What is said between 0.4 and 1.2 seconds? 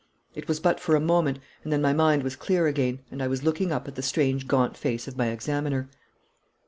was but for a